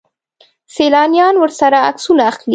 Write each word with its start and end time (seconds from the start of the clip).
سیلانیان 0.75 1.35
ورسره 1.39 1.77
عکسونه 1.89 2.23
اخلي. 2.31 2.49